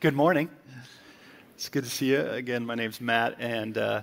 [0.00, 0.48] Good morning.
[1.56, 2.64] It's good to see you again.
[2.64, 4.02] My name's Matt, and uh,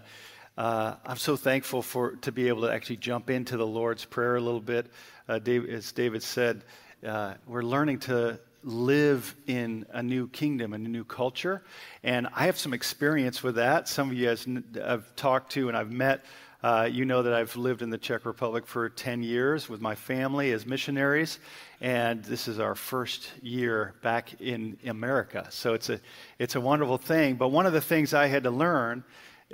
[0.55, 4.35] uh, I'm so thankful for to be able to actually jump into the Lord's Prayer
[4.35, 4.91] a little bit.
[5.27, 5.39] Uh,
[5.71, 6.65] as David said,
[7.03, 11.63] uh, we're learning to live in a new kingdom, a new culture,
[12.03, 13.87] and I have some experience with that.
[13.87, 14.47] Some of you guys
[14.79, 16.23] I've talked to and I've met.
[16.63, 19.93] Uh, you know that I've lived in the Czech Republic for 10 years with my
[19.93, 21.37] family as missionaries,
[21.81, 25.45] and this is our first year back in America.
[25.51, 25.99] So it's a,
[26.39, 27.35] it's a wonderful thing.
[27.35, 29.03] But one of the things I had to learn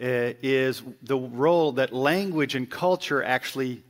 [0.01, 3.83] uh, is the role that language and culture actually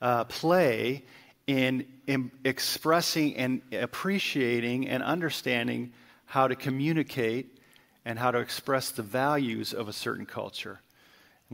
[0.00, 1.02] uh, play
[1.48, 5.92] in, in expressing and appreciating and understanding
[6.24, 7.58] how to communicate
[8.04, 10.78] and how to express the values of a certain culture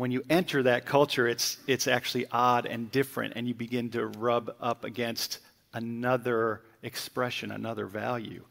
[0.00, 4.06] when you enter that culture, it's, it's actually odd and different, and you begin to
[4.06, 5.40] rub up against
[5.74, 8.42] another expression, another value.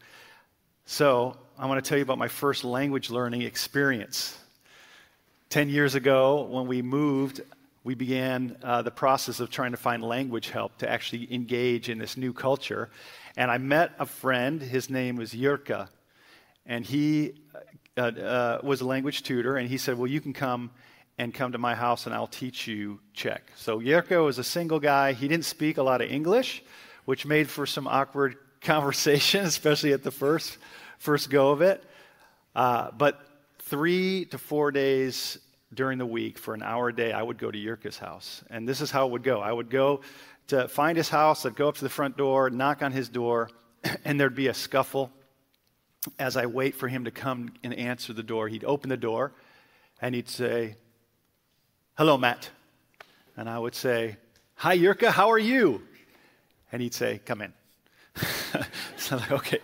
[0.86, 4.38] So, I want to tell you about my first language learning experience.
[5.48, 7.40] Ten years ago, when we moved,
[7.82, 11.98] we began uh, the process of trying to find language help to actually engage in
[11.98, 12.90] this new culture.
[13.36, 15.88] And I met a friend, his name was Yurka,
[16.64, 17.32] and he
[17.96, 20.70] uh, uh, was a language tutor, and he said, Well, you can come
[21.20, 23.42] and come to my house and I'll teach you Czech.
[23.54, 25.12] So Yerko was a single guy.
[25.12, 26.62] He didn't speak a lot of English,
[27.04, 30.56] which made for some awkward conversation, especially at the first,
[30.98, 31.84] first go of it.
[32.56, 33.20] Uh, but
[33.58, 35.38] three to four days
[35.74, 38.42] during the week for an hour a day, I would go to Yerka's house.
[38.48, 39.40] And this is how it would go.
[39.40, 40.00] I would go
[40.46, 43.50] to find his house, I'd go up to the front door, knock on his door,
[44.06, 45.12] and there'd be a scuffle.
[46.18, 49.32] As I wait for him to come and answer the door, he'd open the door
[50.00, 50.76] and he'd say,
[52.00, 52.48] Hello, Matt.
[53.36, 54.16] And I would say,
[54.54, 55.82] Hi, Yurka, how are you?
[56.72, 57.52] And he'd say, Come in.
[58.96, 59.58] so I'm like, okay.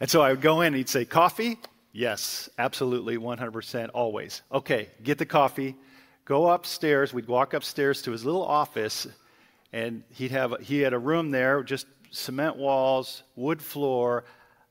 [0.00, 1.56] And so I would go in and he'd say, Coffee?
[1.92, 4.42] Yes, absolutely, 100%, always.
[4.50, 5.76] Okay, get the coffee,
[6.24, 7.14] go upstairs.
[7.14, 9.06] We'd walk upstairs to his little office,
[9.72, 14.24] and he'd have, he had a room there, just cement walls, wood floor,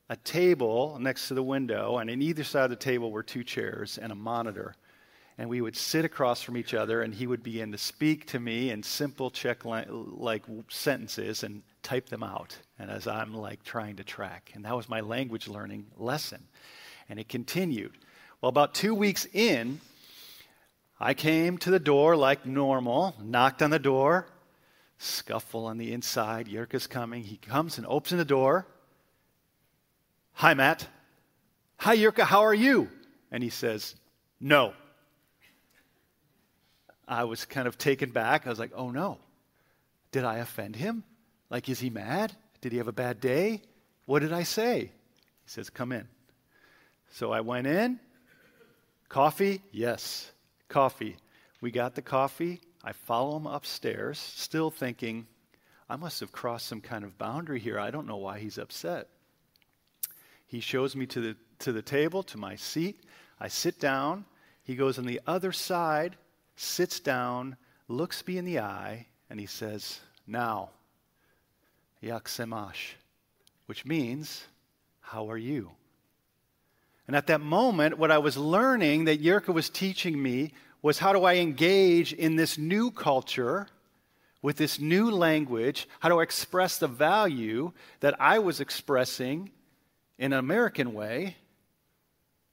[0.10, 3.46] a table next to the window, and on either side of the table were two
[3.46, 4.76] chairs and a monitor
[5.38, 8.40] and we would sit across from each other, and he would begin to speak to
[8.40, 12.56] me in simple Czech like sentences and type them out.
[12.78, 16.48] And as I'm like trying to track, and that was my language learning lesson.
[17.10, 17.94] And it continued.
[18.42, 19.82] Well, about two weeks in,
[21.00, 24.28] I came to the door like normal, knocked on the door,
[24.98, 26.48] scuffle on the inside.
[26.48, 27.24] Yurka's coming.
[27.24, 28.68] He comes and opens the door.
[30.34, 30.88] Hi, Matt.
[31.78, 32.90] Hi, Yurka, how are you?
[33.32, 33.96] And he says,
[34.40, 34.74] No.
[37.08, 38.46] I was kind of taken back.
[38.46, 39.18] I was like, oh no,
[40.12, 41.04] did I offend him?
[41.50, 42.34] Like, is he mad?
[42.62, 43.62] Did he have a bad day?
[44.06, 44.80] What did I say?
[44.82, 44.90] He
[45.48, 46.08] says, come in.
[47.12, 48.00] So I went in.
[49.10, 49.62] Coffee?
[49.72, 50.32] Yes,
[50.70, 51.18] coffee.
[51.62, 52.62] We got the coffee.
[52.84, 55.28] I follow him upstairs, still thinking,
[55.90, 57.80] I must have crossed some kind of boundary here.
[57.80, 59.08] I don't know why he's upset.
[60.48, 63.00] He shows me to the, to the table, to my seat.
[63.40, 64.26] I sit down.
[64.64, 66.18] He goes on the other side
[66.56, 70.70] sits down, looks me in the eye, and he says, Now,
[72.02, 72.94] Jak se máš,
[73.66, 74.44] which means,
[75.00, 75.72] How are you?
[77.08, 81.14] And at that moment, what I was learning that Yerka was teaching me was how
[81.14, 83.68] do I engage in this new culture
[84.42, 85.88] with this new language?
[86.00, 89.50] How do I express the value that I was expressing
[90.18, 91.38] in an American way,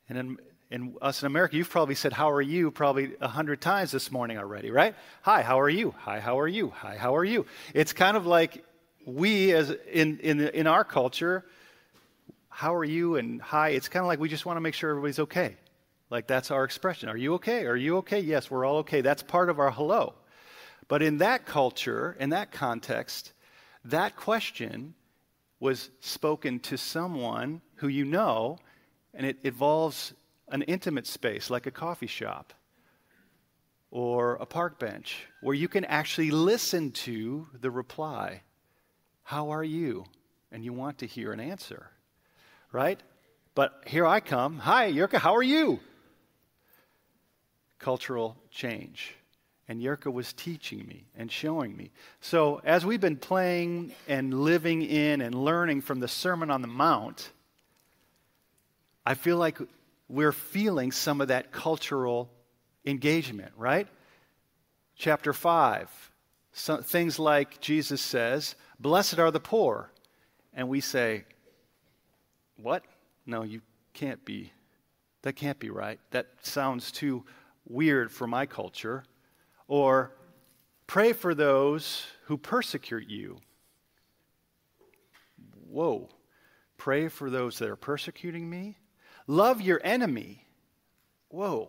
[0.09, 0.39] in,
[0.71, 2.71] in us in America, you've probably said, How are you?
[2.71, 4.95] probably a hundred times this morning already, right?
[5.23, 5.95] Hi, how are you?
[5.99, 6.71] Hi, how are you?
[6.77, 7.47] Hi, how are you?
[7.75, 8.65] It's kind of like
[9.05, 11.45] we, as in, in, in our culture,
[12.49, 14.91] how are you and hi, it's kind of like we just want to make sure
[14.91, 15.57] everybody's okay.
[16.09, 17.09] Like that's our expression.
[17.09, 17.67] Are you okay?
[17.67, 18.21] Are you okay?
[18.21, 19.01] Yes, we're all okay.
[19.01, 20.15] That's part of our hello.
[20.89, 23.33] But in that culture, in that context,
[23.85, 24.95] that question
[25.61, 28.59] was spoken to someone who you know,
[29.15, 30.13] and it involves
[30.50, 32.52] an intimate space like a coffee shop
[33.91, 38.43] or a park bench where you can actually listen to the reply
[39.23, 40.05] How are you?
[40.52, 41.88] And you want to hear an answer,
[42.73, 43.00] right?
[43.55, 44.58] But here I come.
[44.58, 45.79] Hi, Yurka, how are you?
[47.79, 49.14] Cultural change.
[49.69, 51.93] And Yurka was teaching me and showing me.
[52.20, 56.69] So, as we've been playing and living in and learning from the Sermon on the
[56.69, 57.31] Mount,
[59.06, 59.58] I feel like
[60.11, 62.31] we're feeling some of that cultural
[62.85, 63.87] engagement, right?
[64.97, 66.11] Chapter 5,
[66.53, 69.91] so, things like Jesus says, Blessed are the poor.
[70.53, 71.25] And we say,
[72.57, 72.85] What?
[73.25, 73.61] No, you
[73.95, 74.53] can't be
[75.23, 76.01] that can't be right.
[76.11, 77.25] That sounds too
[77.67, 79.05] weird for my culture.
[79.69, 80.12] Or
[80.87, 83.39] pray for those who persecute you.
[85.69, 86.09] Whoa.
[86.77, 88.79] Pray for those that are persecuting me.
[89.27, 90.45] Love your enemy.
[91.29, 91.69] Whoa.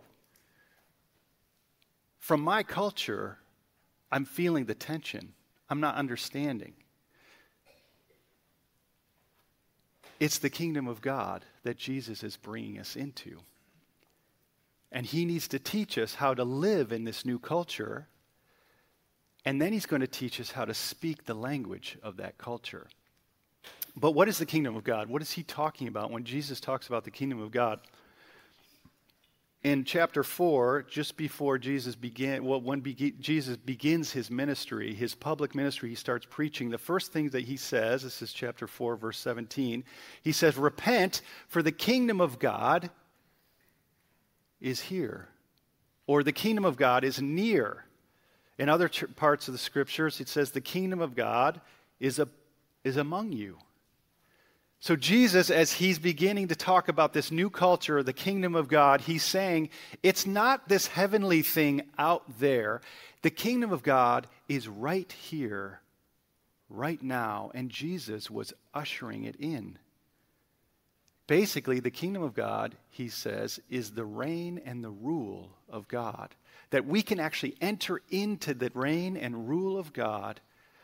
[2.18, 3.38] From my culture,
[4.10, 5.32] I'm feeling the tension.
[5.68, 6.74] I'm not understanding.
[10.20, 13.38] It's the kingdom of God that Jesus is bringing us into.
[14.92, 18.06] And he needs to teach us how to live in this new culture.
[19.44, 22.86] And then he's going to teach us how to speak the language of that culture.
[23.96, 25.08] But what is the kingdom of God?
[25.08, 27.80] What is he talking about when Jesus talks about the kingdom of God?
[29.64, 35.14] in chapter 4, just before Jesus began, well, when be- Jesus begins his ministry, his
[35.14, 36.70] public ministry, he starts preaching.
[36.70, 39.84] The first thing that he says, this is chapter 4, verse 17,
[40.22, 42.90] he says, Repent, for the kingdom of God
[44.60, 45.28] is here,
[46.08, 47.84] or the kingdom of God is near.
[48.58, 51.60] In other ch- parts of the scriptures, it says, The kingdom of God
[52.00, 52.28] is, a,
[52.82, 53.58] is among you.
[54.82, 59.00] So, Jesus, as he's beginning to talk about this new culture, the kingdom of God,
[59.00, 59.68] he's saying
[60.02, 62.80] it's not this heavenly thing out there.
[63.22, 65.80] The kingdom of God is right here,
[66.68, 69.78] right now, and Jesus was ushering it in.
[71.28, 76.34] Basically, the kingdom of God, he says, is the reign and the rule of God.
[76.70, 80.40] That we can actually enter into the reign and rule of God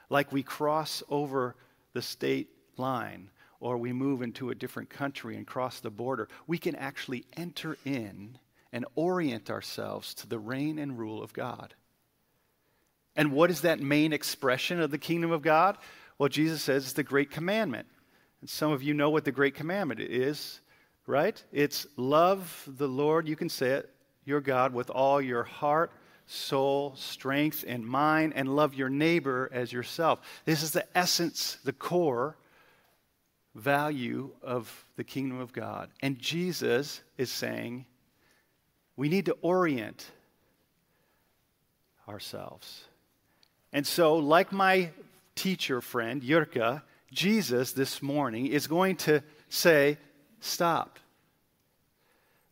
[0.09, 1.57] like we cross over
[1.95, 3.31] the state line
[3.61, 7.77] or we move into a different country and cross the border, we can actually enter
[7.85, 8.39] in
[8.73, 11.75] and orient ourselves to the reign and rule of God.
[13.17, 15.77] And what is that main expression of the kingdom of God?
[16.19, 17.89] Well, Jesus says it's the great commandment.
[18.41, 20.61] And some of you know what the great commandment is,
[21.07, 21.43] right?
[21.51, 23.91] It's love the Lord, you can say it,
[24.25, 25.91] your God with all your heart,
[26.27, 30.21] soul, strength, and mind, and love your neighbor as yourself.
[30.45, 32.37] This is the essence, the core
[33.55, 35.91] value of the kingdom of God.
[36.01, 37.87] And Jesus is saying
[38.97, 40.11] we need to orient
[42.09, 42.85] ourselves.
[43.73, 44.91] And so, like my
[45.35, 49.99] teacher friend, Yurka, Jesus this morning is going to say,
[50.41, 50.99] Stop.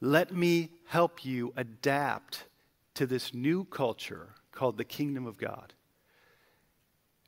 [0.01, 2.45] Let me help you adapt
[2.95, 5.73] to this new culture called the kingdom of God.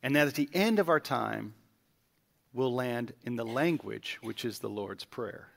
[0.03, 1.55] And that at the end of our time,
[2.53, 5.49] will land in the language which is the Lord's Prayer.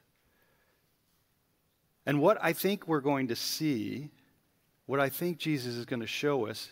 [2.05, 4.09] And what I think we're going to see,
[4.85, 6.69] what I think Jesus is going to show us,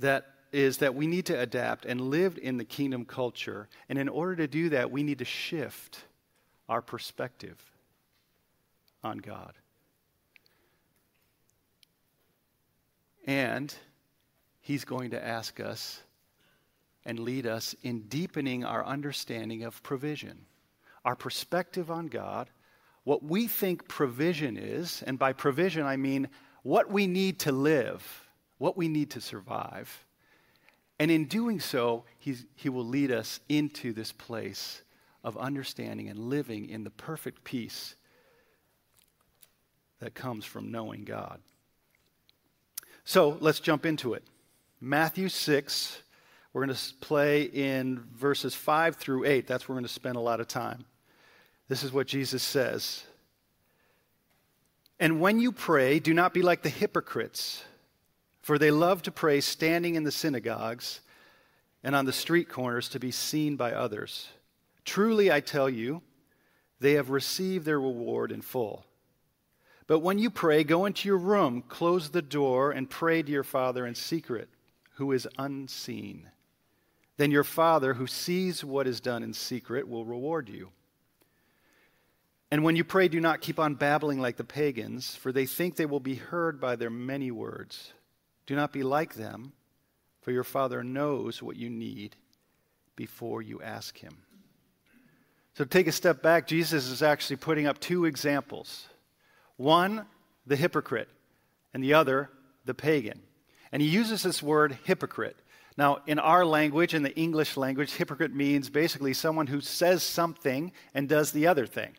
[0.00, 3.68] that is that we need to adapt and live in the kingdom culture.
[3.88, 6.04] And in order to do that, we need to shift
[6.68, 7.58] our perspective
[9.04, 9.52] on God.
[13.26, 13.74] And
[14.60, 16.00] he's going to ask us
[17.06, 20.44] and lead us in deepening our understanding of provision,
[21.04, 22.50] our perspective on God,
[23.04, 26.28] what we think provision is, and by provision I mean
[26.62, 30.04] what we need to live, what we need to survive.
[30.98, 34.82] And in doing so, he will lead us into this place
[35.22, 37.94] of understanding and living in the perfect peace
[40.00, 41.40] that comes from knowing God.
[43.04, 44.24] So let's jump into it.
[44.80, 46.02] Matthew 6,
[46.56, 49.46] we're going to play in verses 5 through 8.
[49.46, 50.86] That's where we're going to spend a lot of time.
[51.68, 53.04] This is what Jesus says.
[54.98, 57.62] And when you pray, do not be like the hypocrites,
[58.40, 61.02] for they love to pray standing in the synagogues
[61.84, 64.30] and on the street corners to be seen by others.
[64.86, 66.00] Truly, I tell you,
[66.80, 68.86] they have received their reward in full.
[69.86, 73.44] But when you pray, go into your room, close the door, and pray to your
[73.44, 74.48] Father in secret,
[74.94, 76.30] who is unseen
[77.16, 80.70] then your Father, who sees what is done in secret, will reward you.
[82.50, 85.76] And when you pray, do not keep on babbling like the pagans, for they think
[85.76, 87.92] they will be heard by their many words.
[88.46, 89.52] Do not be like them,
[90.20, 92.16] for your Father knows what you need
[92.94, 94.18] before you ask Him.
[95.54, 96.46] So, take a step back.
[96.46, 98.88] Jesus is actually putting up two examples
[99.56, 100.04] one,
[100.46, 101.08] the hypocrite,
[101.72, 102.30] and the other,
[102.66, 103.22] the pagan.
[103.72, 105.36] And he uses this word hypocrite.
[105.76, 110.72] Now, in our language, in the English language, hypocrite means basically someone who says something
[110.94, 111.94] and does the other thing,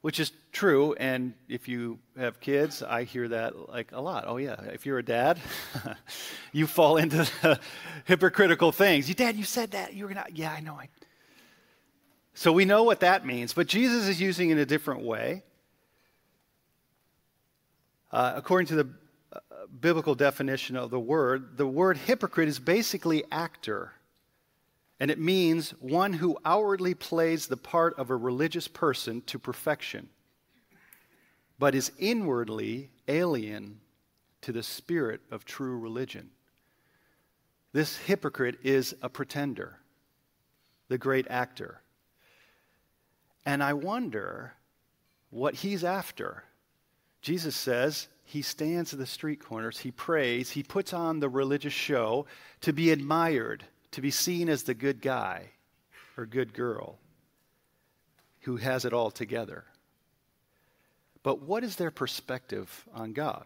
[0.00, 0.94] which is true.
[0.94, 4.24] And if you have kids, I hear that like a lot.
[4.26, 5.38] Oh, yeah, if you're a dad,
[6.52, 7.28] you fall into
[8.06, 9.06] hypocritical things.
[9.06, 9.92] You, Dad, you said that.
[9.92, 10.74] You were going to, yeah, I know.
[10.74, 10.88] I...
[12.32, 15.42] So we know what that means, but Jesus is using it in a different way.
[18.10, 18.88] Uh, according to the
[19.80, 23.92] biblical definition of the word, the word hypocrite is basically actor.
[25.00, 30.08] And it means one who outwardly plays the part of a religious person to perfection,
[31.58, 33.80] but is inwardly alien
[34.42, 36.30] to the spirit of true religion.
[37.72, 39.78] This hypocrite is a pretender,
[40.88, 41.80] the great actor.
[43.44, 44.54] And I wonder
[45.30, 46.44] what he's after.
[47.20, 51.72] Jesus says he stands at the street corners, he prays, he puts on the religious
[51.72, 52.26] show
[52.62, 55.50] to be admired, to be seen as the good guy
[56.16, 56.98] or good girl
[58.40, 59.64] who has it all together.
[61.22, 63.44] But what is their perspective on God?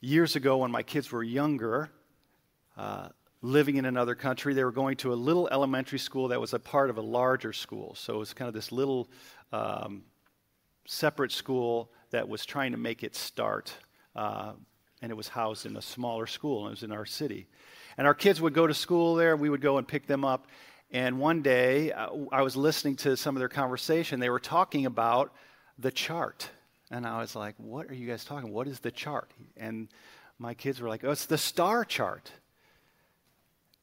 [0.00, 1.90] Years ago, when my kids were younger,
[2.76, 3.08] uh,
[3.44, 4.54] living in another country.
[4.54, 7.52] They were going to a little elementary school that was a part of a larger
[7.52, 7.94] school.
[7.94, 9.08] So it was kind of this little
[9.52, 10.02] um,
[10.86, 13.74] separate school that was trying to make it start.
[14.14, 14.52] Uh,
[15.02, 17.48] and it was housed in a smaller school, and it was in our city.
[17.98, 20.46] And our kids would go to school there, we would go and pick them up.
[20.92, 24.20] And one day, uh, I was listening to some of their conversation.
[24.20, 25.34] They were talking about
[25.76, 26.48] the chart.
[26.88, 28.52] And I was like, What are you guys talking?
[28.52, 29.32] What is the chart?
[29.56, 29.88] And
[30.38, 32.30] my kids were like, Oh, it's the star chart.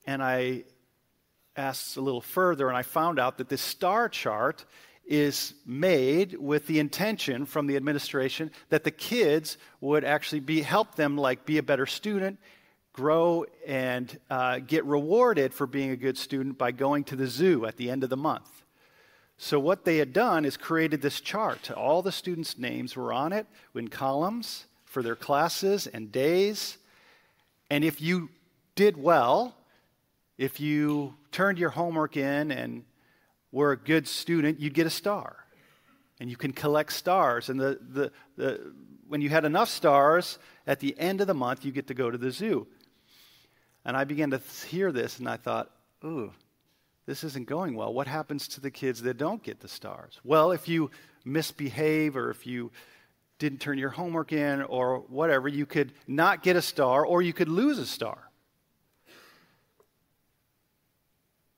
[0.07, 0.63] And I
[1.57, 4.63] asked a little further, and I found out that this star chart
[5.11, 10.95] is made with the intention from the administration that the kids would actually be help
[10.95, 12.39] them like be a better student
[12.93, 17.65] grow and uh, get rewarded for being a good student by going to the zoo
[17.65, 18.63] at the end of the month.
[19.37, 21.71] So what they had done is created this chart.
[21.71, 26.77] All the students names were on it in columns for their classes and days.
[27.69, 28.29] And if you
[28.75, 29.55] did well
[30.41, 32.83] if you turned your homework in and
[33.51, 35.37] were a good student, you'd get a star.
[36.19, 37.49] And you can collect stars.
[37.49, 38.73] And the, the, the,
[39.07, 42.09] when you had enough stars, at the end of the month, you get to go
[42.09, 42.67] to the zoo.
[43.83, 45.71] And I began to hear this, and I thought,
[46.05, 46.31] ooh,
[47.07, 47.93] this isn't going well.
[47.93, 50.19] What happens to the kids that don't get the stars?
[50.23, 50.91] Well, if you
[51.25, 52.71] misbehave or if you
[53.39, 57.33] didn't turn your homework in or whatever, you could not get a star or you
[57.33, 58.29] could lose a star.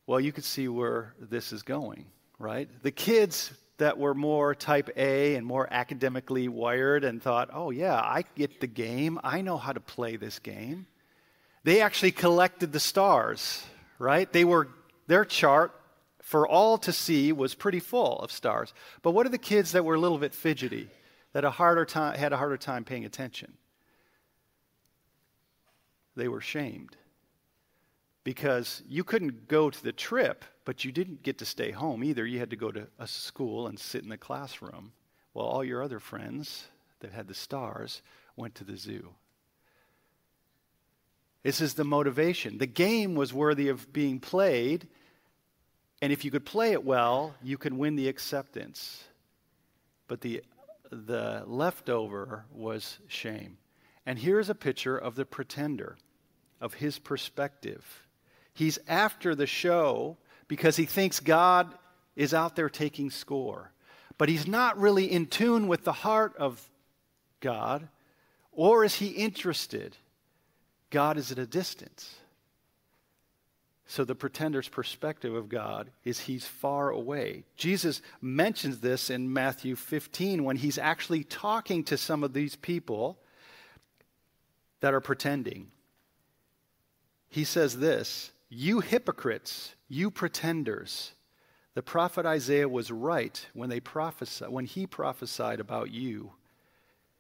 [0.06, 2.06] Well, you could see where this is going,
[2.38, 2.70] right?
[2.84, 7.96] The kids that were more type A and more academically wired and thought, oh, yeah,
[7.96, 9.20] I get the game.
[9.24, 10.88] I know how to play this game.
[11.64, 13.64] They actually collected the stars,
[13.98, 14.32] right?
[14.32, 14.68] They were,
[15.08, 15.74] their chart
[16.22, 18.74] for all to see was pretty full of stars.
[19.02, 20.90] But what are the kids that were a little bit fidgety,
[21.32, 23.54] that a harder time, had a harder time paying attention?
[26.16, 26.98] They were shamed
[28.24, 32.26] because you couldn't go to the trip, but you didn't get to stay home either.
[32.26, 34.94] You had to go to a school and sit in the classroom
[35.34, 36.68] while all your other friends
[37.00, 38.02] that had the stars
[38.36, 39.10] went to the zoo.
[41.44, 42.58] This is the motivation.
[42.58, 44.88] The game was worthy of being played,
[46.02, 49.04] and if you could play it well, you could win the acceptance.
[50.08, 50.44] But the,
[50.90, 53.58] the leftover was shame.
[54.06, 55.98] And here's a picture of the pretender,
[56.62, 58.03] of his perspective.
[58.54, 60.18] He's after the show
[60.48, 61.74] because he thinks God
[62.16, 63.72] is out there taking score.
[64.18, 66.70] But he's not really in tune with the heart of
[67.40, 67.88] God,
[68.52, 69.98] or is he interested?
[70.92, 72.16] God is at a distance.
[73.86, 77.44] So the pretender's perspective of God is he's far away.
[77.58, 83.18] Jesus mentions this in Matthew 15 when he's actually talking to some of these people
[84.80, 85.72] that are pretending.
[87.30, 91.14] He says this you hypocrites, you pretenders.
[91.74, 96.34] The prophet Isaiah was right when, they prophesy, when he prophesied about you.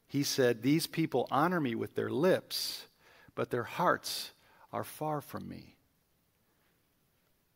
[0.07, 2.85] He said, These people honor me with their lips,
[3.33, 4.31] but their hearts
[4.71, 5.75] are far from me.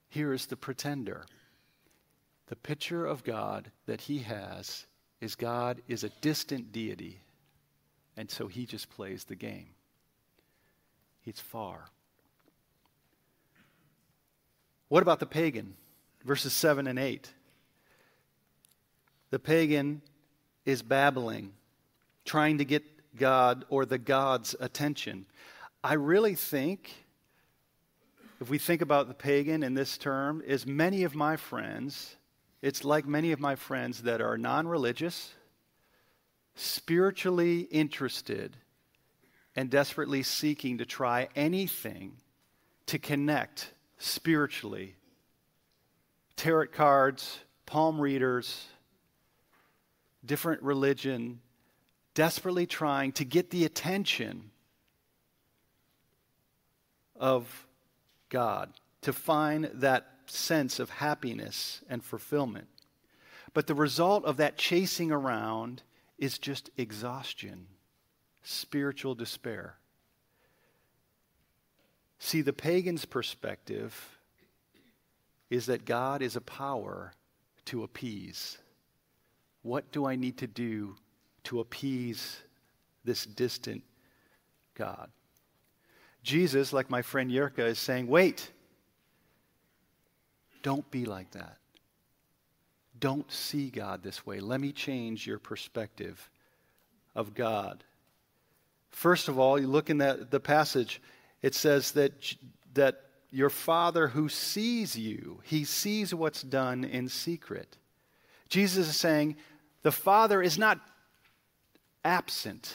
[0.09, 1.25] Here is the pretender.
[2.47, 4.87] The picture of God that he has
[5.21, 7.21] is God is a distant deity,
[8.15, 9.69] and so he just plays the game.
[11.21, 11.89] He's far.
[14.89, 15.75] What about the pagan?
[16.23, 17.31] Verses 7 and 8.
[19.29, 20.01] The pagan
[20.65, 21.51] is babbling,
[22.25, 22.83] trying to get
[23.17, 25.25] God or the God's attention.
[25.83, 26.93] I really think,
[28.39, 32.15] if we think about the pagan in this term, is many of my friends,
[32.61, 35.33] it's like many of my friends that are non religious,
[36.55, 38.55] spiritually interested,
[39.55, 42.13] and desperately seeking to try anything
[42.85, 44.95] to connect spiritually
[46.35, 48.67] tarot cards, palm readers,
[50.25, 51.39] different religion,
[52.13, 54.51] desperately trying to get the attention
[57.15, 57.67] of
[58.29, 62.67] God, to find that sense of happiness and fulfillment.
[63.53, 65.81] But the result of that chasing around
[66.19, 67.67] is just exhaustion,
[68.43, 69.77] spiritual despair.
[72.19, 74.17] See, the pagan's perspective
[75.49, 77.13] is that God is a power
[77.65, 78.57] to appease.
[79.61, 80.95] What do I need to do
[81.45, 82.37] to appease
[83.03, 83.83] this distant
[84.75, 85.09] God?
[86.23, 88.51] Jesus, like my friend Yerka, is saying, wait,
[90.63, 91.57] don't be like that.
[92.99, 94.39] Don't see God this way.
[94.39, 96.29] Let me change your perspective
[97.15, 97.83] of God.
[98.89, 101.01] First of all, you look in that, the passage,
[101.41, 102.35] it says that,
[102.73, 107.77] that your Father who sees you, he sees what's done in secret.
[108.49, 109.35] Jesus is saying
[109.83, 110.79] the Father is not
[112.03, 112.73] absent.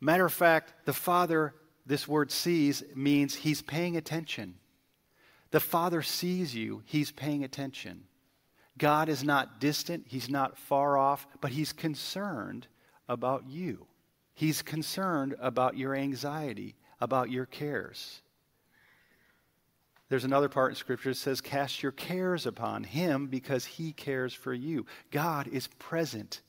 [0.00, 1.54] Matter of fact, the Father,
[1.86, 4.56] this word sees, means he's paying attention.
[5.50, 8.04] The Father sees you, he's paying attention.
[8.78, 12.66] God is not distant, He's not far off, but He's concerned
[13.08, 13.86] about you.
[14.34, 18.20] He's concerned about your anxiety, about your cares.
[20.08, 24.32] There's another part in Scripture that says, Cast your cares upon Him because He cares
[24.32, 24.86] for you.
[25.10, 26.42] God is present,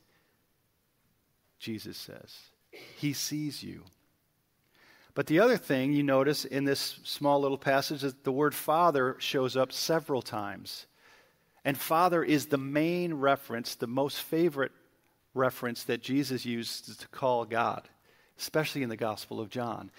[1.60, 2.36] Jesus says.
[2.72, 3.84] He sees you.
[5.16, 9.16] But the other thing you notice in this small little passage is the word Father
[9.18, 10.86] shows up several times.
[11.66, 14.72] And Father is the main reference, the most favorite
[15.34, 17.90] reference that Jesus used to call God,
[18.38, 19.90] especially in the Gospel of John.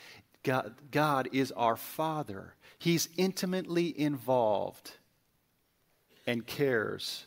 [0.42, 2.54] God, God is our Father.
[2.78, 4.92] He's intimately involved
[6.26, 7.26] and cares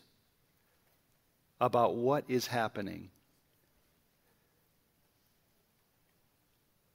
[1.59, 3.09] about what is happening.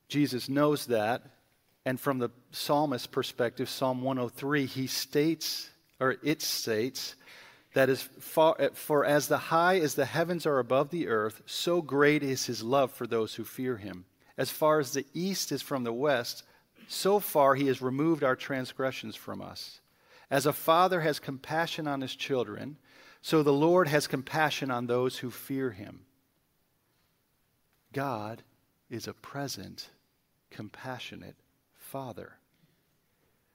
[0.09, 1.23] Jesus knows that,
[1.85, 7.17] and from the psalmist's perspective, Psalm 103, he states, or it states,
[7.75, 11.83] that is far, for as the high as the heavens are above the earth, so
[11.83, 14.07] great is his love for those who fear him.
[14.39, 16.43] As far as the east is from the west,
[16.89, 19.81] so far he has removed our transgressions from us.
[20.31, 22.77] As a father has compassion on his children,
[23.23, 26.01] so the Lord has compassion on those who fear him.
[27.93, 28.43] God
[28.91, 29.89] is a present,
[30.51, 31.37] compassionate
[31.75, 32.35] Father.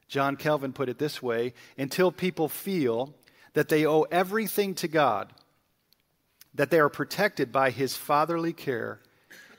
[0.08, 3.14] John Calvin put it this way until people feel
[3.54, 5.32] that they owe everything to God,
[6.54, 9.00] that they are protected by His fatherly care,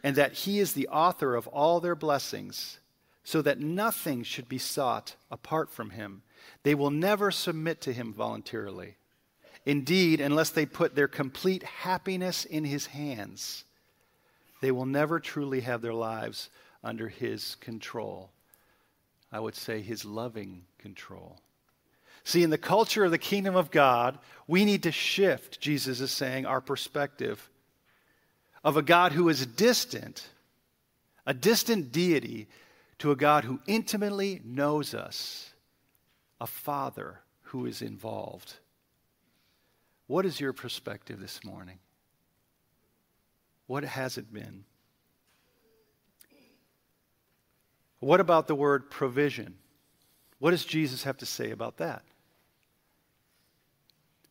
[0.02, 2.78] and that He is the author of all their blessings,
[3.24, 6.22] so that nothing should be sought apart from Him.
[6.64, 8.96] They will never submit to Him voluntarily.
[9.64, 13.64] Indeed, unless they put their complete happiness in His hands,
[14.60, 16.50] they will never truly have their lives
[16.82, 18.30] under His control.
[19.30, 21.38] I would say His loving control.
[22.24, 26.10] See, in the culture of the kingdom of God, we need to shift, Jesus is
[26.10, 27.50] saying, our perspective
[28.64, 30.28] of a God who is distant,
[31.26, 32.48] a distant deity,
[32.98, 35.52] to a God who intimately knows us,
[36.40, 38.54] a Father who is involved.
[40.06, 41.78] What is your perspective this morning?
[43.66, 44.64] What has it been?
[47.98, 49.54] What about the word provision?
[50.38, 52.02] What does Jesus have to say about that?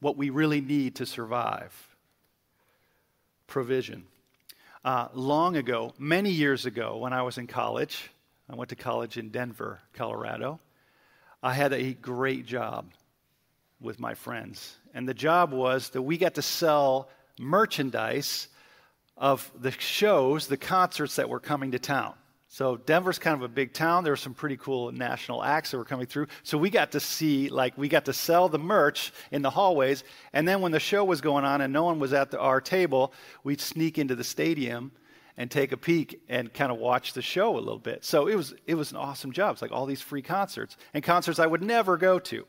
[0.01, 1.95] what we really need to survive
[3.47, 4.03] provision.
[4.83, 8.09] Uh, long ago, many years ago, when I was in college,
[8.49, 10.59] I went to college in Denver, Colorado.
[11.43, 12.91] I had a great job
[13.79, 14.75] with my friends.
[14.95, 18.47] And the job was that we got to sell merchandise
[19.15, 22.15] of the shows, the concerts that were coming to town.
[22.53, 24.03] So Denver's kind of a big town.
[24.03, 26.27] There were some pretty cool national acts that were coming through.
[26.43, 30.03] So we got to see, like, we got to sell the merch in the hallways.
[30.33, 32.59] And then when the show was going on and no one was at the, our
[32.59, 33.13] table,
[33.45, 34.91] we'd sneak into the stadium
[35.37, 38.03] and take a peek and kind of watch the show a little bit.
[38.03, 39.53] So it was it was an awesome job.
[39.53, 42.45] It's like all these free concerts and concerts I would never go to.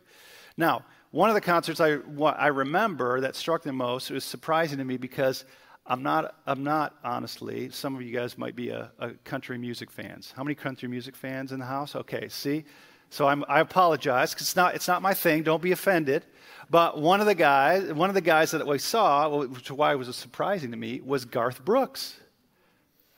[0.57, 4.85] Now, one of the concerts I I remember that struck the most was surprising to
[4.85, 5.45] me because
[5.87, 9.91] I'm not, I'm not honestly, some of you guys might be a, a, country music
[9.91, 10.33] fans.
[10.37, 11.97] How many country music fans in the house?
[11.97, 12.65] Okay, see?
[13.11, 15.43] So I'm, I apologize because it's not, it's not my thing.
[15.43, 16.25] Don't be offended.
[16.71, 19.93] But one of the guys, one of the guys that we saw, which is why
[19.93, 22.19] it was surprising to me, was Garth Brooks.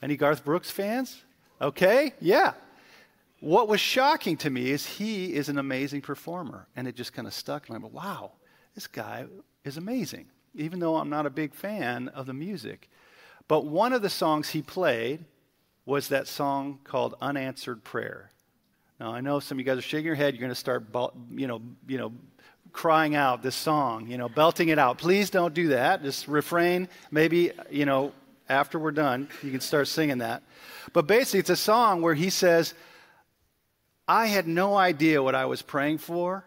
[0.02, 1.22] Any Garth Brooks fans?
[1.60, 2.54] Okay, yeah.
[3.40, 7.28] What was shocking to me is he is an amazing performer, and it just kind
[7.28, 7.68] of stuck.
[7.68, 8.32] And I'm like, wow,
[8.74, 9.26] this guy
[9.64, 12.88] is amazing, even though I'm not a big fan of the music.
[13.48, 15.24] But one of the songs he played
[15.86, 18.30] was that song called Unanswered Prayer.
[18.98, 20.34] Now, I know some of you guys are shaking your head.
[20.34, 20.84] You're going to start,
[21.30, 22.12] you know, you know,
[22.72, 24.98] crying out this song, you know, belting it out.
[24.98, 26.02] Please don't do that.
[26.02, 26.88] Just refrain.
[27.10, 28.12] Maybe, you know,
[28.48, 30.42] after we're done, you can start singing that.
[30.92, 32.74] But basically, it's a song where he says,
[34.06, 36.44] I had no idea what I was praying for.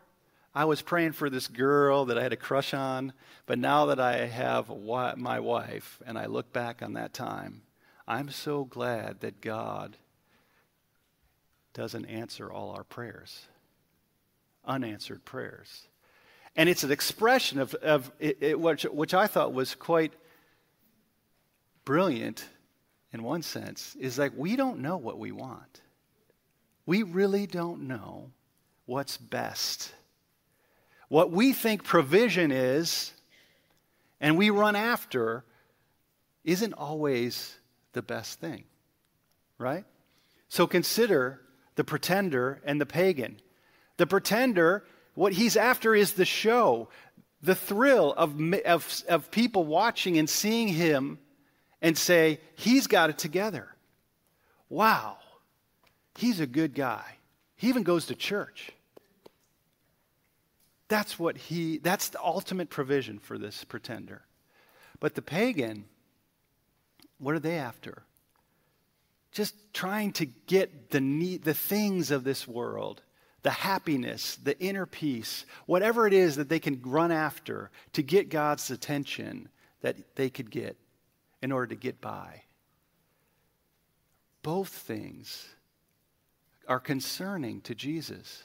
[0.57, 3.13] I was praying for this girl that I had a crush on,
[3.45, 4.71] but now that I have
[5.15, 7.61] my wife and I look back on that time,
[8.07, 9.97] I'm so glad that God
[11.75, 13.45] doesn't answer all our prayers,
[14.65, 15.89] unanswered prayers.
[16.55, 20.13] And it's an expression of, of it, it, which, which I thought was quite
[21.85, 22.49] brilliant
[23.13, 25.81] in one sense, is like we don't know what we want.
[26.87, 28.31] We really don't know
[28.87, 29.93] what's best.
[31.09, 33.13] What we think provision is,
[34.19, 35.43] and we run after,
[36.43, 37.57] isn't always
[37.93, 38.65] the best thing,
[39.57, 39.85] right?
[40.49, 41.41] So consider
[41.75, 43.39] the pretender and the pagan.
[43.97, 46.89] The pretender, what he's after is the show,
[47.41, 51.19] the thrill of, of, of people watching and seeing him
[51.81, 53.67] and say, he's got it together.
[54.69, 55.17] Wow,
[56.15, 57.03] he's a good guy.
[57.55, 58.71] He even goes to church.
[60.87, 64.21] That's what he, that's the ultimate provision for this pretender.
[64.99, 65.85] But the pagan,
[67.17, 68.03] what are they after?
[69.37, 73.03] just trying to get the, need, the things of this world,
[73.43, 78.29] the happiness, the inner peace, whatever it is that they can run after to get
[78.29, 79.47] God's attention
[79.81, 80.75] that they could get
[81.43, 82.41] in order to get by.
[84.41, 85.45] Both things
[86.67, 88.41] are concerning to Jesus.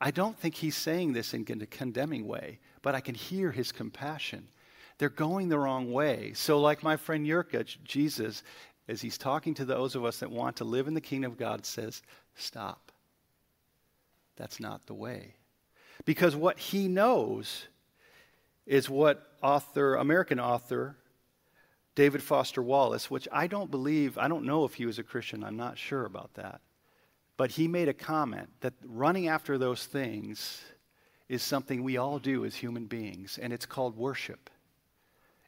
[0.00, 3.72] I don't think he's saying this in a condemning way, but I can hear his
[3.72, 4.48] compassion.
[4.98, 6.32] They're going the wrong way.
[6.34, 8.42] So, like my friend Yurka, Jesus
[8.88, 11.38] as he's talking to those of us that want to live in the kingdom of
[11.38, 12.02] God, says,
[12.34, 12.92] Stop.
[14.36, 15.34] That's not the way.
[16.04, 17.66] Because what he knows
[18.66, 20.96] is what author, American author,
[21.94, 25.44] David Foster Wallace, which I don't believe, I don't know if he was a Christian,
[25.44, 26.60] I'm not sure about that.
[27.36, 30.60] But he made a comment that running after those things
[31.28, 34.50] is something we all do as human beings, and it's called worship.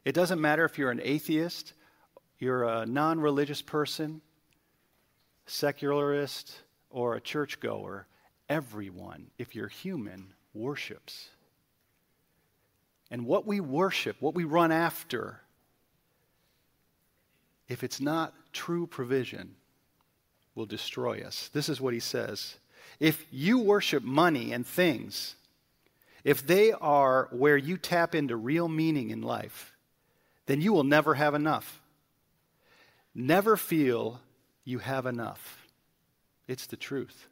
[0.03, 1.73] It doesn't matter if you're an atheist
[2.39, 4.21] you're a non religious person,
[5.45, 6.53] secularist,
[6.89, 8.07] or a churchgoer,
[8.47, 11.29] everyone, if you're human, worships.
[13.09, 15.41] And what we worship, what we run after,
[17.67, 19.55] if it's not true provision,
[20.57, 21.49] will destroy us.
[21.53, 22.57] This is what he says.
[22.99, 25.35] If you worship money and things,
[26.23, 29.75] if they are where you tap into real meaning in life,
[30.47, 31.79] then you will never have enough.
[33.13, 34.19] Never feel
[34.65, 35.67] you have enough.
[36.47, 37.27] It's the truth.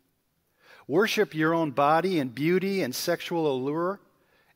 [0.88, 3.99] Worship your own body and beauty and sexual allure,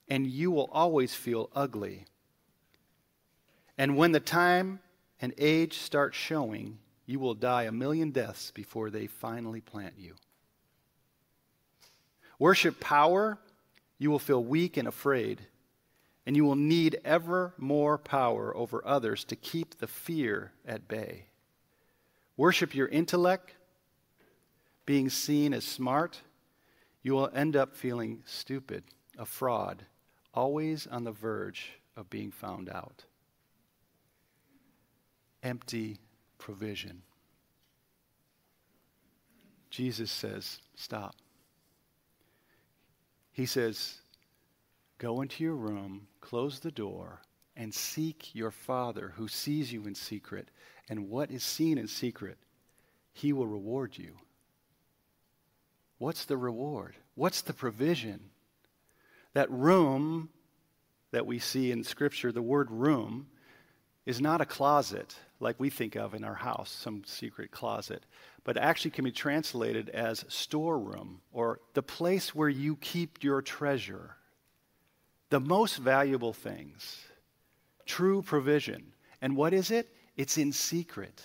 [0.08, 2.05] and you will always feel ugly.
[3.77, 4.79] And when the time
[5.19, 6.77] and age start showing,
[7.10, 10.13] you will die a million deaths before they finally plant you.
[12.38, 13.39] Worship power,
[13.98, 15.41] you will feel weak and afraid
[16.28, 21.26] and you will need ever more power over others to keep the fear at bay.
[22.38, 23.56] Worship your intellect,
[24.86, 26.22] being seen as smart,
[27.02, 28.84] you will end up feeling stupid,
[29.17, 29.84] a fraud,
[30.32, 33.06] always on the verge of being found out.
[35.41, 35.98] Empty
[36.39, 37.04] provision.
[39.69, 41.15] Jesus says, Stop.
[43.32, 43.99] He says,
[44.97, 47.21] Go into your room, close the door,
[47.56, 50.49] and seek your Father who sees you in secret.
[50.89, 52.38] And what is seen in secret,
[53.13, 54.15] he will reward you.
[55.99, 56.95] What's the reward?
[57.15, 58.32] What's the provision?
[59.34, 60.30] That room
[61.12, 63.28] that we see in Scripture, the word room,
[64.06, 68.06] is not a closet like we think of in our house, some secret closet,
[68.43, 74.15] but actually can be translated as storeroom or the place where you keep your treasure
[75.30, 77.04] the most valuable things,
[77.86, 78.93] true provision.
[79.21, 79.88] And what is it?
[80.17, 81.21] It's in secret.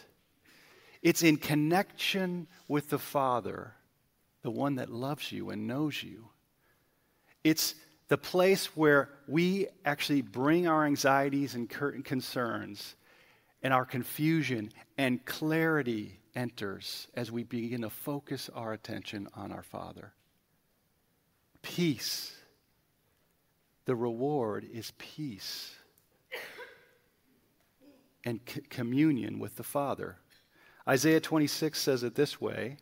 [1.03, 3.73] It's in connection with the Father,
[4.43, 6.29] the one that loves you and knows you.
[7.43, 7.75] It's
[8.09, 12.95] the place where we actually bring our anxieties and concerns
[13.65, 19.63] and our confusion, and clarity enters as we begin to focus our attention on our
[19.65, 20.13] Father.
[21.63, 22.37] Peace
[23.85, 25.75] the reward is peace
[28.25, 30.17] and c- communion with the Father.
[30.89, 32.79] Isaiah 26 says it this way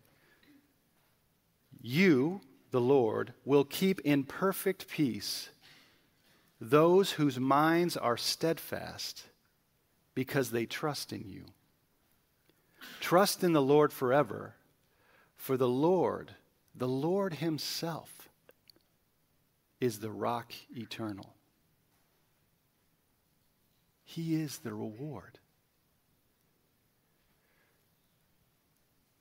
[1.80, 2.40] You,
[2.70, 5.50] the Lord, will keep in perfect peace
[6.60, 9.24] those whose minds are steadfast
[10.14, 11.44] because they trust in you.
[13.00, 14.54] Trust in the Lord forever,
[15.36, 16.34] for the Lord,
[16.74, 18.28] the Lord Himself,
[19.80, 21.34] is the rock eternal.
[24.04, 25.38] He is the reward.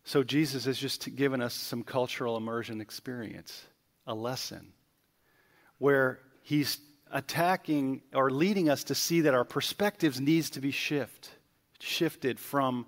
[0.03, 3.63] So Jesus has just given us some cultural immersion experience,
[4.05, 4.73] a lesson,
[5.77, 6.77] where he's
[7.11, 11.29] attacking or leading us to see that our perspectives needs to be shift,
[11.79, 12.85] shifted from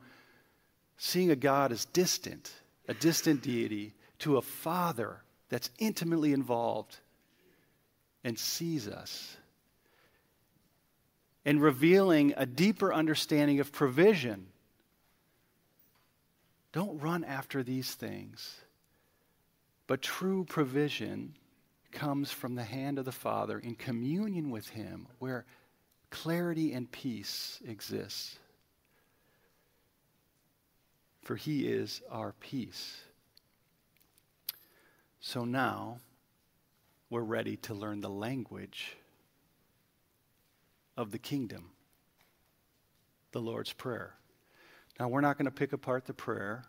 [0.98, 2.52] seeing a God as distant,
[2.88, 6.98] a distant deity, to a father that's intimately involved
[8.24, 9.36] and sees us.
[11.46, 14.48] And revealing a deeper understanding of provision.
[16.72, 18.62] Don't run after these things.
[19.88, 21.36] But true provision
[21.94, 25.46] comes from the hand of the Father in communion with Him, where
[26.10, 28.38] clarity and peace exists.
[31.22, 32.98] For He is our peace.
[35.22, 36.00] So now
[37.10, 38.98] we're ready to learn the language
[40.98, 41.72] of the kingdom,
[43.32, 44.16] the Lord's Prayer.
[45.00, 46.66] Now, we're not going to pick apart the prayer.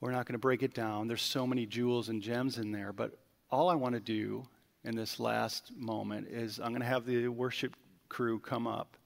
[0.00, 1.08] We're not going to break it down.
[1.08, 3.18] There's so many jewels and gems in there, but
[3.54, 4.48] all I want to do
[4.82, 7.76] in this last moment is I'm going to have the worship
[8.08, 8.96] crew come up.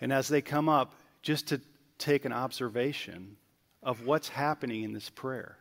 [0.00, 1.60] And as they come up, just to
[1.96, 3.36] take an observation
[3.84, 5.56] of what's happening in this prayer.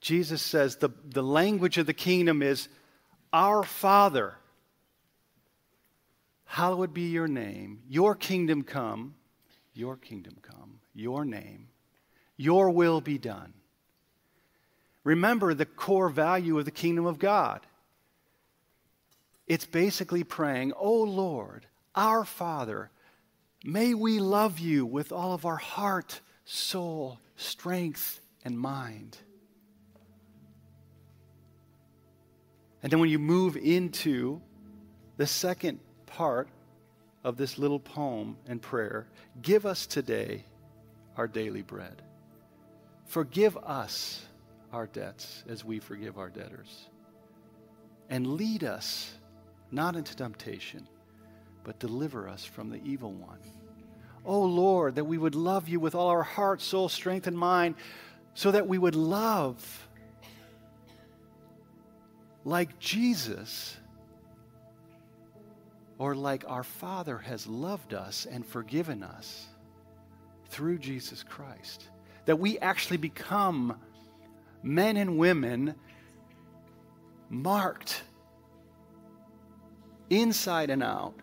[0.00, 2.70] Jesus says the, the language of the kingdom is
[3.30, 4.36] Our Father,
[6.46, 9.14] hallowed be your name, your kingdom come,
[9.74, 11.68] your kingdom come, your name,
[12.38, 13.52] your will be done
[15.04, 17.60] Remember the core value of the kingdom of God.
[19.46, 22.90] It's basically praying, Oh Lord, our Father,
[23.64, 29.18] may we love you with all of our heart, soul, strength, and mind.
[32.82, 34.40] And then when you move into
[35.16, 36.48] the second part
[37.24, 39.06] of this little poem and prayer,
[39.42, 40.44] give us today
[41.16, 42.02] our daily bread.
[43.04, 44.24] Forgive us
[44.72, 46.88] our debts as we forgive our debtors.
[48.08, 49.12] And lead us
[49.70, 50.88] not into temptation,
[51.64, 53.38] but deliver us from the evil one.
[54.24, 57.74] Oh Lord, that we would love you with all our heart, soul, strength, and mind,
[58.34, 59.88] so that we would love
[62.44, 63.76] like Jesus
[65.98, 69.46] or like our Father has loved us and forgiven us
[70.48, 71.88] through Jesus Christ.
[72.24, 73.78] That we actually become
[74.62, 75.74] men and women
[77.28, 78.02] marked
[80.08, 81.14] inside and out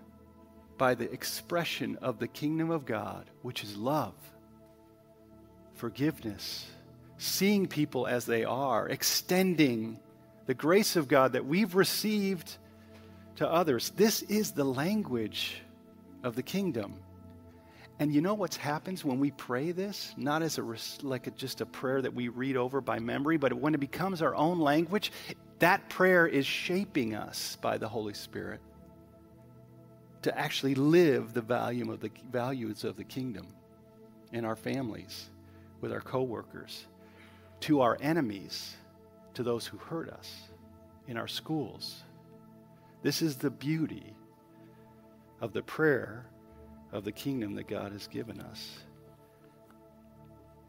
[0.78, 4.13] by the expression of the kingdom of God, which is love,
[5.73, 6.67] forgiveness,
[7.17, 10.00] seeing people as they are, extending
[10.45, 12.58] the grace of God that we've received
[13.36, 13.89] to others.
[13.91, 15.62] This is the language
[16.23, 16.95] of the kingdom.
[17.99, 20.13] And you know what happens when we pray this?
[20.17, 23.53] Not as a like a, just a prayer that we read over by memory, but
[23.53, 25.12] when it becomes our own language,
[25.60, 28.62] that prayer is shaping us by the Holy Spirit
[30.21, 33.47] to actually live the value of the values of the kingdom
[34.31, 35.29] in our families,
[35.81, 36.86] with our coworkers,
[37.62, 38.75] to our enemies,
[39.33, 40.49] to those who hurt us,
[41.07, 42.03] in our schools.
[43.01, 44.13] This is the beauty
[45.39, 46.25] of the prayer
[46.91, 48.80] of the kingdom that God has given us.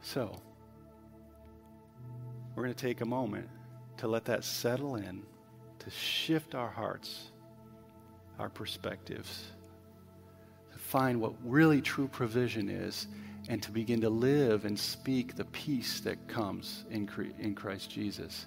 [0.00, 0.34] So,
[2.54, 3.48] we're going to take a moment
[3.98, 5.22] to let that settle in,
[5.80, 7.30] to shift our hearts,
[8.38, 9.44] our perspectives,
[10.72, 13.06] to find what really true provision is,
[13.48, 18.46] and to begin to live and speak the peace that comes in, in Christ Jesus.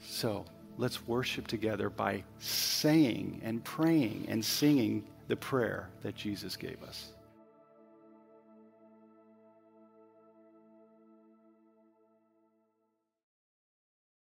[0.00, 0.44] So,
[0.78, 7.08] let's worship together by saying and praying and singing the prayer that Jesus gave us.